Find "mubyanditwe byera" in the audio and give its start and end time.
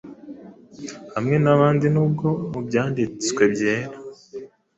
2.51-3.95